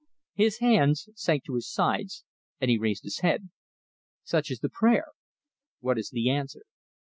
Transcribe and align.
His 0.33 0.57
hands 0.57 1.09
sank 1.13 1.43
to 1.43 1.53
his 1.53 1.69
sides, 1.71 2.23
and 2.59 2.71
he 2.71 2.79
raised 2.79 3.03
his 3.03 3.19
head. 3.19 3.49
"Such 4.23 4.49
is 4.49 4.57
the 4.61 4.67
prayer. 4.67 5.09
What 5.79 5.99
is 5.99 6.09
the 6.09 6.27
answer? 6.31 6.63